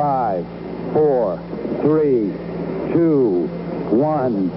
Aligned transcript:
Five, 0.00 0.46
four, 0.94 1.36
three, 1.82 2.32
two, 2.94 3.46
one, 3.90 4.48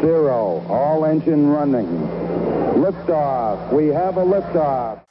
zero. 0.00 0.66
All 0.68 1.04
engine 1.04 1.46
running. 1.46 1.86
Liftoff. 2.74 3.72
We 3.72 3.86
have 3.86 4.16
a 4.16 4.24
liftoff. 4.24 5.04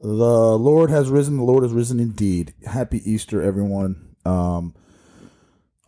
The 0.00 0.58
Lord 0.58 0.90
has 0.90 1.10
risen. 1.10 1.38
The 1.38 1.42
Lord 1.42 1.64
has 1.64 1.72
risen 1.72 1.98
indeed. 1.98 2.54
Happy 2.64 3.02
Easter, 3.10 3.42
everyone. 3.42 4.14
Um, 4.24 4.76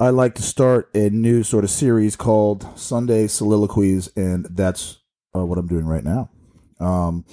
I 0.00 0.10
like 0.10 0.34
to 0.34 0.42
start 0.42 0.90
a 0.92 1.08
new 1.10 1.44
sort 1.44 1.62
of 1.62 1.70
series 1.70 2.16
called 2.16 2.66
Sunday 2.76 3.28
Soliloquies, 3.28 4.08
and 4.16 4.44
that's 4.50 4.98
uh, 5.36 5.46
what 5.46 5.56
I'm 5.56 5.68
doing 5.68 5.86
right 5.86 6.02
now. 6.02 6.30
Um, 6.80 7.24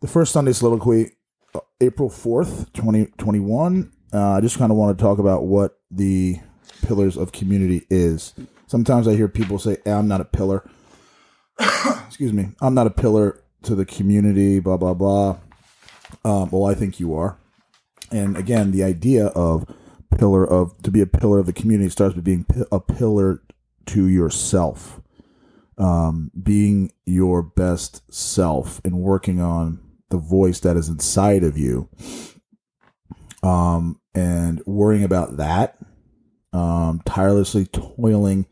the 0.00 0.06
first 0.06 0.32
Sunday 0.32 0.52
Soliloquy, 0.52 1.16
uh, 1.56 1.60
April 1.80 2.08
4th, 2.08 2.72
2021. 2.72 3.90
Uh, 4.12 4.30
I 4.30 4.40
just 4.40 4.58
kind 4.58 4.70
of 4.70 4.78
want 4.78 4.96
to 4.96 5.02
talk 5.02 5.18
about 5.18 5.42
what 5.42 5.80
the 5.90 6.38
pillars 6.82 7.16
of 7.16 7.32
community 7.32 7.84
is. 7.90 8.32
Sometimes 8.68 9.08
I 9.08 9.16
hear 9.16 9.26
people 9.26 9.58
say, 9.58 9.78
hey, 9.84 9.90
I'm 9.90 10.06
not 10.06 10.20
a 10.20 10.24
pillar. 10.24 10.70
Excuse 12.06 12.32
me. 12.32 12.50
I'm 12.60 12.74
not 12.74 12.86
a 12.86 12.90
pillar 12.90 13.42
to 13.62 13.74
the 13.74 13.84
community, 13.84 14.60
blah, 14.60 14.76
blah, 14.76 14.94
blah. 14.94 15.38
Um, 16.24 16.48
well, 16.52 16.66
I 16.66 16.74
think 16.74 17.00
you 17.00 17.12
are. 17.16 17.38
And 18.12 18.36
again, 18.36 18.70
the 18.70 18.84
idea 18.84 19.26
of 19.26 19.66
pillar 20.16 20.44
of 20.46 20.80
to 20.82 20.90
be 20.90 21.00
a 21.00 21.06
pillar 21.06 21.38
of 21.38 21.46
the 21.46 21.52
community 21.52 21.90
starts 21.90 22.14
with 22.14 22.24
being 22.24 22.46
a 22.70 22.80
pillar 22.80 23.42
to 23.86 24.06
yourself, 24.06 25.00
um, 25.78 26.30
being 26.40 26.92
your 27.04 27.42
best 27.42 28.02
self, 28.12 28.80
and 28.84 28.98
working 28.98 29.40
on 29.40 29.80
the 30.10 30.18
voice 30.18 30.60
that 30.60 30.76
is 30.76 30.88
inside 30.88 31.42
of 31.42 31.58
you, 31.58 31.88
um, 33.42 34.00
and 34.14 34.62
worrying 34.66 35.04
about 35.04 35.36
that, 35.36 35.78
um, 36.52 37.02
tirelessly 37.04 37.66
toiling 37.66 38.46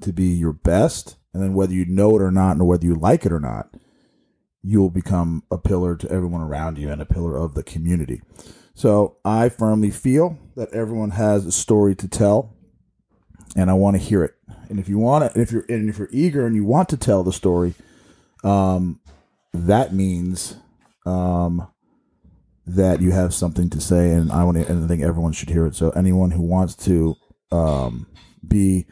to 0.00 0.12
be 0.12 0.26
your 0.26 0.52
best, 0.52 1.16
and 1.32 1.42
then 1.42 1.54
whether 1.54 1.72
you 1.72 1.84
know 1.84 2.16
it 2.16 2.22
or 2.22 2.30
not, 2.30 2.56
and 2.56 2.66
whether 2.66 2.84
you 2.84 2.94
like 2.94 3.24
it 3.24 3.32
or 3.32 3.40
not, 3.40 3.74
you 4.62 4.80
will 4.80 4.90
become 4.90 5.44
a 5.50 5.56
pillar 5.56 5.96
to 5.96 6.10
everyone 6.10 6.40
around 6.40 6.76
you 6.76 6.90
and 6.90 7.00
a 7.00 7.06
pillar 7.06 7.36
of 7.36 7.54
the 7.54 7.62
community. 7.62 8.20
So 8.76 9.16
I 9.24 9.48
firmly 9.48 9.90
feel 9.90 10.38
that 10.54 10.70
everyone 10.74 11.12
has 11.12 11.46
a 11.46 11.50
story 11.50 11.94
to 11.96 12.06
tell, 12.06 12.54
and 13.56 13.70
I 13.70 13.72
want 13.72 13.96
to 13.96 14.02
hear 14.02 14.22
it. 14.22 14.34
And 14.68 14.78
if 14.78 14.86
you 14.86 14.98
want 14.98 15.24
it, 15.24 15.32
if 15.34 15.50
you're 15.50 15.64
and 15.70 15.88
if 15.88 15.96
you're 15.98 16.10
eager 16.12 16.46
and 16.46 16.54
you 16.54 16.62
want 16.66 16.90
to 16.90 16.98
tell 16.98 17.24
the 17.24 17.32
story, 17.32 17.72
um, 18.44 19.00
that 19.54 19.94
means 19.94 20.56
um, 21.06 21.66
that 22.66 23.00
you 23.00 23.12
have 23.12 23.32
something 23.32 23.70
to 23.70 23.80
say, 23.80 24.10
and 24.10 24.30
I 24.30 24.44
want 24.44 24.58
to, 24.58 24.70
and 24.70 24.84
I 24.84 24.86
think 24.86 25.02
everyone 25.02 25.32
should 25.32 25.48
hear 25.48 25.64
it. 25.64 25.74
So 25.74 25.88
anyone 25.90 26.32
who 26.32 26.42
wants 26.42 26.74
to 26.84 27.14
um, 27.50 28.06
be 28.46 28.84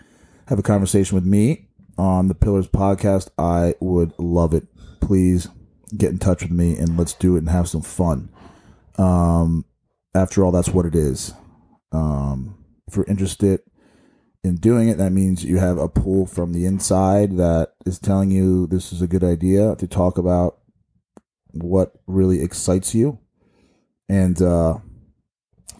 have 0.46 0.58
a 0.58 0.62
conversation 0.62 1.14
with 1.14 1.26
me 1.26 1.68
on 1.98 2.28
the 2.28 2.34
Pillars 2.34 2.68
podcast, 2.68 3.28
I 3.36 3.74
would 3.80 4.14
love 4.18 4.54
it. 4.54 4.66
Please 5.02 5.48
get 5.94 6.10
in 6.10 6.18
touch 6.18 6.40
with 6.40 6.52
me 6.52 6.78
and 6.78 6.96
let's 6.96 7.12
do 7.12 7.36
it 7.36 7.40
and 7.40 7.50
have 7.50 7.68
some 7.68 7.82
fun. 7.82 8.30
Um, 8.96 9.66
after 10.14 10.44
all, 10.44 10.52
that's 10.52 10.68
what 10.68 10.86
it 10.86 10.94
is. 10.94 11.32
Um, 11.92 12.58
if 12.86 12.96
you're 12.96 13.04
interested 13.06 13.60
in 14.42 14.56
doing 14.56 14.88
it, 14.88 14.98
that 14.98 15.10
means 15.10 15.44
you 15.44 15.58
have 15.58 15.78
a 15.78 15.88
pull 15.88 16.26
from 16.26 16.52
the 16.52 16.66
inside 16.66 17.36
that 17.38 17.72
is 17.86 17.98
telling 17.98 18.30
you 18.30 18.66
this 18.66 18.92
is 18.92 19.00
a 19.00 19.06
good 19.06 19.24
idea 19.24 19.74
to 19.76 19.88
talk 19.88 20.18
about 20.18 20.58
what 21.52 21.92
really 22.06 22.42
excites 22.42 22.94
you. 22.94 23.18
And 24.08 24.40
uh, 24.42 24.78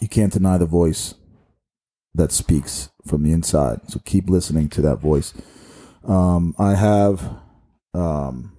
you 0.01 0.09
can't 0.09 0.33
deny 0.33 0.57
the 0.57 0.67
voice 0.67 1.15
that 2.15 2.33
speaks 2.33 2.91
from 3.07 3.23
the 3.23 3.33
inside. 3.33 3.81
So 3.91 4.01
keep 4.05 4.31
listening 4.31 4.69
to 4.71 4.83
that 4.83 4.97
voice. 4.97 5.35
Um, 6.05 6.55
I 6.59 6.75
have 6.75 7.23
um, 7.93 8.57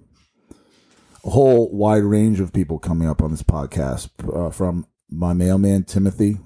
a 1.24 1.30
whole 1.30 1.70
wide 1.72 2.04
range 2.04 2.38
of 2.38 2.52
people 2.52 2.78
coming 2.78 3.08
up 3.08 3.22
on 3.22 3.30
this 3.30 3.42
podcast, 3.42 4.10
uh, 4.32 4.50
from 4.50 4.86
my 5.10 5.32
mailman 5.32 5.84
Timothy 5.84 6.38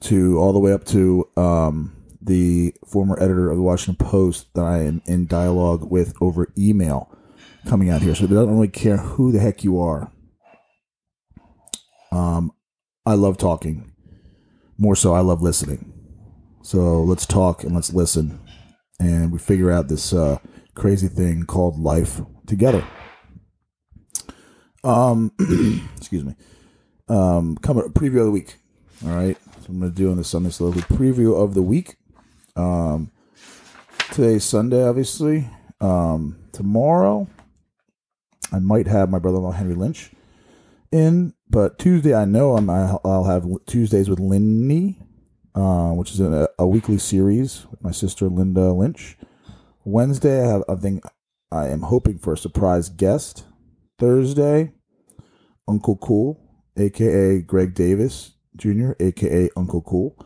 to 0.00 0.38
all 0.38 0.52
the 0.52 0.58
way 0.58 0.72
up 0.72 0.84
to 0.84 1.28
um, 1.36 1.94
the 2.20 2.74
former 2.86 3.20
editor 3.20 3.50
of 3.50 3.56
the 3.56 3.62
Washington 3.62 4.04
Post 4.04 4.52
that 4.54 4.64
I 4.64 4.78
am 4.78 5.02
in 5.06 5.26
dialogue 5.26 5.90
with 5.90 6.14
over 6.20 6.52
email 6.58 7.10
coming 7.66 7.90
out 7.90 8.02
here. 8.02 8.14
So 8.14 8.24
it 8.24 8.30
doesn't 8.30 8.54
really 8.54 8.68
care 8.68 8.96
who 8.96 9.32
the 9.32 9.38
heck 9.38 9.64
you 9.64 9.80
are. 9.80 10.10
Um, 12.10 12.52
I 13.06 13.14
love 13.14 13.38
talking. 13.38 13.92
More 14.78 14.96
so, 14.96 15.14
I 15.14 15.20
love 15.20 15.42
listening. 15.42 15.92
So 16.62 17.02
let's 17.02 17.26
talk 17.26 17.64
and 17.64 17.74
let's 17.74 17.92
listen, 17.92 18.40
and 19.00 19.32
we 19.32 19.38
figure 19.38 19.70
out 19.70 19.88
this 19.88 20.12
uh, 20.12 20.38
crazy 20.74 21.08
thing 21.08 21.44
called 21.44 21.78
life 21.78 22.20
together. 22.46 22.84
Um, 24.84 25.32
excuse 25.96 26.24
me. 26.24 26.36
Um, 27.12 27.58
coming 27.58 27.84
preview 27.90 28.20
of 28.20 28.24
the 28.24 28.30
week. 28.30 28.56
All 29.04 29.10
right, 29.10 29.36
so 29.60 29.66
I'm 29.68 29.80
going 29.80 29.92
to 29.92 29.96
do 29.96 30.10
on 30.10 30.16
the 30.16 30.24
Sunday 30.24 30.48
Slowly 30.48 30.80
preview 30.80 31.38
of 31.38 31.52
the 31.52 31.60
week. 31.60 31.96
Um, 32.56 33.10
today's 34.12 34.44
Sunday, 34.44 34.82
obviously. 34.82 35.50
Um, 35.78 36.38
tomorrow, 36.52 37.28
I 38.50 38.60
might 38.60 38.86
have 38.86 39.10
my 39.10 39.18
brother-in-law 39.18 39.52
Henry 39.52 39.74
Lynch 39.74 40.10
in, 40.90 41.34
but 41.50 41.78
Tuesday 41.78 42.14
I 42.14 42.24
know 42.24 42.56
I'm 42.56 42.70
I'll 42.70 43.24
have 43.24 43.46
Tuesdays 43.66 44.08
with 44.08 44.18
Linny, 44.18 44.98
uh, 45.54 45.90
which 45.90 46.12
is 46.12 46.20
a, 46.20 46.48
a 46.58 46.66
weekly 46.66 46.96
series 46.96 47.66
with 47.70 47.84
my 47.84 47.90
sister 47.90 48.30
Linda 48.30 48.72
Lynch. 48.72 49.18
Wednesday 49.84 50.42
I 50.42 50.48
have 50.48 50.64
I 50.66 50.76
think 50.76 51.04
I 51.50 51.68
am 51.68 51.82
hoping 51.82 52.16
for 52.16 52.32
a 52.32 52.38
surprise 52.38 52.88
guest. 52.88 53.44
Thursday, 53.98 54.72
Uncle 55.68 55.96
Cool, 55.96 56.41
aka 56.76 57.40
Greg 57.40 57.74
Davis 57.74 58.32
Jr., 58.56 58.92
aka 59.00 59.50
Uncle 59.56 59.82
Cool, 59.82 60.16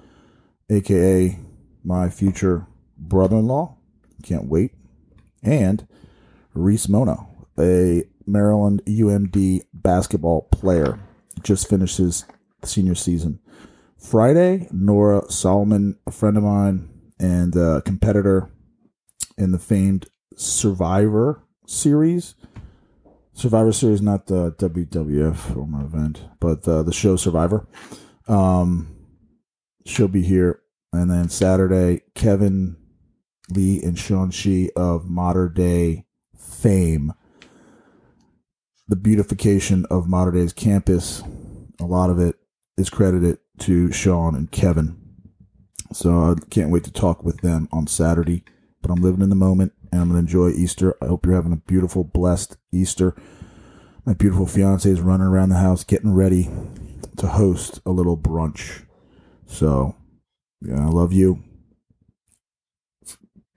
aka 0.70 1.38
my 1.84 2.08
future 2.10 2.66
brother-in-law. 2.98 3.76
Can't 4.22 4.46
wait. 4.46 4.72
And 5.42 5.86
Reese 6.54 6.88
Mona, 6.88 7.26
a 7.58 8.04
Maryland 8.26 8.82
UMD 8.86 9.62
basketball 9.72 10.42
player, 10.42 10.98
just 11.42 11.68
finished 11.68 11.98
his 11.98 12.24
senior 12.64 12.94
season. 12.94 13.38
Friday, 13.98 14.68
Nora 14.72 15.30
Solomon, 15.30 15.98
a 16.06 16.10
friend 16.10 16.36
of 16.36 16.42
mine 16.42 16.88
and 17.18 17.54
a 17.56 17.82
competitor 17.82 18.50
in 19.38 19.52
the 19.52 19.58
famed 19.58 20.06
Survivor 20.36 21.42
series. 21.66 22.34
Survivor 23.36 23.70
series, 23.70 24.00
not 24.00 24.28
the 24.28 24.52
WWF 24.52 25.36
former 25.36 25.84
event, 25.84 26.22
but 26.40 26.66
uh, 26.66 26.82
the 26.82 26.92
show 26.92 27.16
Survivor. 27.16 27.68
Um, 28.28 28.96
she'll 29.84 30.08
be 30.08 30.22
here, 30.22 30.62
and 30.90 31.10
then 31.10 31.28
Saturday, 31.28 32.00
Kevin 32.14 32.78
Lee 33.50 33.82
and 33.82 33.98
Sean 33.98 34.30
Shee 34.30 34.70
of 34.74 35.10
Modern 35.10 35.52
Day 35.52 36.06
fame. 36.34 37.12
The 38.88 38.96
beautification 38.96 39.84
of 39.90 40.08
Modern 40.08 40.36
Day's 40.36 40.54
campus, 40.54 41.22
a 41.78 41.84
lot 41.84 42.08
of 42.08 42.18
it 42.18 42.36
is 42.78 42.88
credited 42.88 43.36
to 43.58 43.92
Sean 43.92 44.34
and 44.34 44.50
Kevin. 44.50 44.96
So 45.92 46.32
I 46.32 46.34
can't 46.48 46.70
wait 46.70 46.84
to 46.84 46.90
talk 46.90 47.22
with 47.22 47.42
them 47.42 47.68
on 47.70 47.86
Saturday. 47.86 48.44
But 48.80 48.90
I'm 48.90 49.02
living 49.02 49.20
in 49.20 49.28
the 49.28 49.36
moment 49.36 49.74
and 49.92 50.00
I'm 50.00 50.08
going 50.08 50.26
to 50.26 50.26
enjoy 50.26 50.50
Easter. 50.50 50.96
I 51.02 51.06
hope 51.06 51.26
you're 51.26 51.34
having 51.34 51.52
a 51.52 51.56
beautiful, 51.56 52.04
blessed 52.04 52.56
Easter. 52.72 53.14
My 54.04 54.14
beautiful 54.14 54.46
fiance 54.46 54.88
is 54.88 55.00
running 55.00 55.26
around 55.26 55.48
the 55.48 55.56
house 55.56 55.82
getting 55.82 56.14
ready 56.14 56.48
to 57.16 57.26
host 57.26 57.80
a 57.84 57.90
little 57.90 58.16
brunch. 58.16 58.84
So, 59.46 59.96
yeah, 60.60 60.86
I 60.86 60.88
love 60.88 61.12
you, 61.12 61.42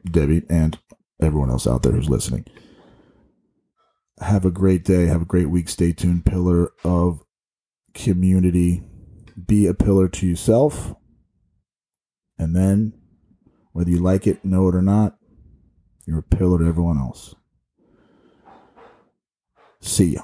Debbie, 0.09 0.43
and 0.49 0.79
everyone 1.21 1.49
else 1.49 1.67
out 1.67 1.83
there 1.83 1.91
who's 1.91 2.09
listening. 2.09 2.45
Have 4.19 4.43
a 4.43 4.51
great 4.51 4.83
day. 4.83 5.05
Have 5.05 5.21
a 5.21 5.25
great 5.25 5.49
week. 5.49 5.69
Stay 5.69 5.93
tuned. 5.93 6.25
Pillar 6.25 6.71
of 6.83 7.23
community. 7.93 8.83
Be 9.47 9.67
a 9.67 9.73
pillar 9.73 10.09
to 10.09 10.27
yourself. 10.27 10.95
And 12.37 12.55
then, 12.55 12.93
whether 13.71 13.89
you 13.89 13.99
like 13.99 14.25
it, 14.25 14.43
know 14.43 14.67
it 14.67 14.75
or 14.75 14.81
not, 14.81 15.18
you're 16.09 16.19
a 16.19 16.23
pillar 16.23 16.57
to 16.57 16.65
everyone 16.65 16.97
else. 16.97 17.35
See 19.79 20.15
ya. 20.15 20.23